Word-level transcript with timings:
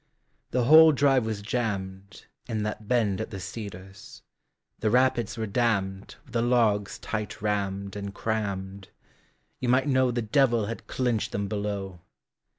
The 0.49 0.63
whole 0.63 0.93
drive 0.93 1.27
was 1.27 1.43
jammed, 1.43 2.25
In 2.47 2.63
that 2.63 2.87
bend 2.87 3.21
at 3.21 3.29
the 3.29 3.39
Cedars; 3.39 4.23
The 4.79 4.89
rapids 4.89 5.37
were 5.37 5.45
dammedWith 5.45 6.15
the 6.25 6.41
logs 6.41 6.97
tight 6.97 7.37
rammedAnd 7.39 8.15
crammed; 8.15 8.89
you 9.59 9.69
might 9.69 9.85
knowThe 9.85 10.31
Devil 10.31 10.65
had 10.65 10.87
clinched 10.87 11.33
them 11.33 11.47
below. 11.47 12.01